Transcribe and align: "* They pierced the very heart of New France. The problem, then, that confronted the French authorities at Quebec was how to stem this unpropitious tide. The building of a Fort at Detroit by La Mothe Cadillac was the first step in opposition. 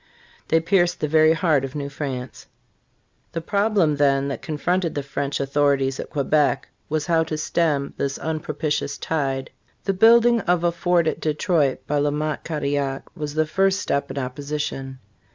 "* 0.25 0.47
They 0.47 0.59
pierced 0.59 0.99
the 0.99 1.07
very 1.07 1.33
heart 1.33 1.63
of 1.63 1.75
New 1.75 1.87
France. 1.87 2.47
The 3.33 3.39
problem, 3.41 3.97
then, 3.97 4.29
that 4.29 4.41
confronted 4.41 4.95
the 4.95 5.03
French 5.03 5.39
authorities 5.39 5.99
at 5.99 6.09
Quebec 6.09 6.69
was 6.89 7.05
how 7.05 7.23
to 7.25 7.37
stem 7.37 7.93
this 7.97 8.17
unpropitious 8.17 8.97
tide. 8.97 9.51
The 9.83 9.93
building 9.93 10.39
of 10.41 10.63
a 10.63 10.71
Fort 10.71 11.05
at 11.05 11.19
Detroit 11.19 11.85
by 11.85 11.99
La 11.99 12.09
Mothe 12.09 12.43
Cadillac 12.43 13.15
was 13.15 13.35
the 13.35 13.45
first 13.45 13.77
step 13.79 14.09
in 14.09 14.17
opposition. 14.17 14.97